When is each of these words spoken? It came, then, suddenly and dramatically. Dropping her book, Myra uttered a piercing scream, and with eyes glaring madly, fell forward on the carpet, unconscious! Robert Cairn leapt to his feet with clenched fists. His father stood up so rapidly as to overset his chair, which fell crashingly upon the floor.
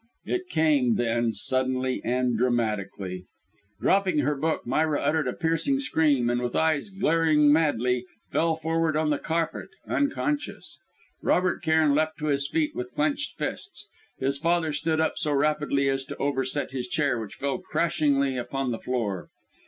It 0.25 0.49
came, 0.49 0.95
then, 0.95 1.31
suddenly 1.33 2.01
and 2.03 2.35
dramatically. 2.35 3.25
Dropping 3.79 4.17
her 4.17 4.33
book, 4.33 4.65
Myra 4.65 4.99
uttered 4.99 5.27
a 5.27 5.33
piercing 5.33 5.79
scream, 5.79 6.27
and 6.27 6.41
with 6.41 6.55
eyes 6.55 6.89
glaring 6.89 7.53
madly, 7.53 8.05
fell 8.31 8.55
forward 8.55 8.95
on 8.97 9.11
the 9.11 9.19
carpet, 9.19 9.69
unconscious! 9.87 10.79
Robert 11.21 11.61
Cairn 11.61 11.93
leapt 11.93 12.17
to 12.17 12.25
his 12.29 12.47
feet 12.47 12.73
with 12.73 12.95
clenched 12.95 13.37
fists. 13.37 13.87
His 14.17 14.39
father 14.39 14.73
stood 14.73 14.99
up 14.99 15.19
so 15.19 15.33
rapidly 15.33 15.87
as 15.87 16.03
to 16.05 16.17
overset 16.17 16.71
his 16.71 16.87
chair, 16.87 17.19
which 17.19 17.35
fell 17.35 17.59
crashingly 17.59 18.37
upon 18.37 18.71
the 18.71 18.79
floor. 18.79 19.29